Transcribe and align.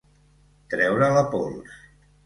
Treure 0.75 1.11
la 1.19 1.23
pols. 1.37 1.81